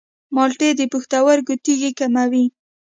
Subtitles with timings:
[0.35, 2.45] مالټې د پښتورګو تیږې کموي.